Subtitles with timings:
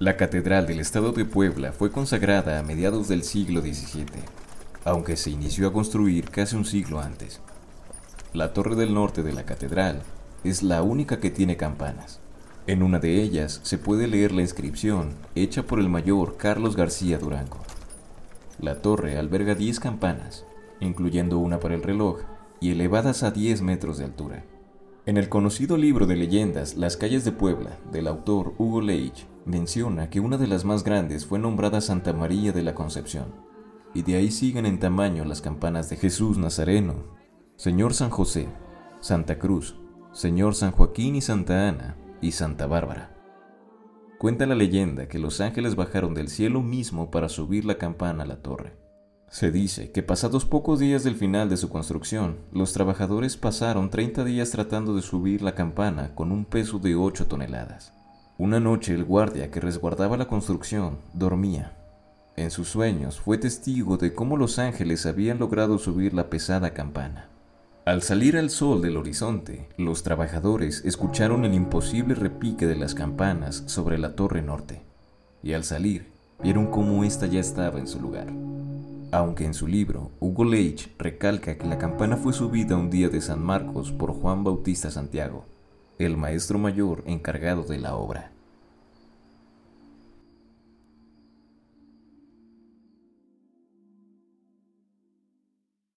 [0.00, 4.04] La Catedral del Estado de Puebla fue consagrada a mediados del siglo XVII,
[4.84, 7.40] aunque se inició a construir casi un siglo antes.
[8.32, 10.02] La torre del norte de la catedral
[10.44, 12.20] es la única que tiene campanas.
[12.68, 17.18] En una de ellas se puede leer la inscripción hecha por el mayor Carlos García
[17.18, 17.58] Durango.
[18.60, 20.44] La torre alberga 10 campanas,
[20.78, 22.20] incluyendo una para el reloj,
[22.60, 24.44] y elevadas a 10 metros de altura.
[25.06, 30.10] En el conocido libro de leyendas Las calles de Puebla, del autor Hugo Leitch, menciona
[30.10, 33.34] que una de las más grandes fue nombrada Santa María de la Concepción,
[33.94, 37.16] y de ahí siguen en tamaño las campanas de Jesús Nazareno,
[37.56, 38.48] Señor San José,
[39.00, 39.76] Santa Cruz,
[40.12, 43.14] Señor San Joaquín y Santa Ana, y Santa Bárbara.
[44.18, 48.26] Cuenta la leyenda que los ángeles bajaron del cielo mismo para subir la campana a
[48.26, 48.76] la torre.
[49.30, 54.24] Se dice que pasados pocos días del final de su construcción, los trabajadores pasaron 30
[54.24, 57.97] días tratando de subir la campana con un peso de 8 toneladas.
[58.40, 61.76] Una noche el guardia que resguardaba la construcción dormía.
[62.36, 67.30] En sus sueños fue testigo de cómo los ángeles habían logrado subir la pesada campana.
[67.84, 73.64] Al salir al sol del horizonte, los trabajadores escucharon el imposible repique de las campanas
[73.66, 74.82] sobre la torre norte,
[75.42, 76.06] y al salir
[76.40, 78.28] vieron cómo ésta ya estaba en su lugar.
[79.10, 83.20] Aunque en su libro, Hugo Leitch recalca que la campana fue subida un día de
[83.20, 85.44] San Marcos por Juan Bautista Santiago,
[85.98, 88.37] el maestro mayor encargado de la obra.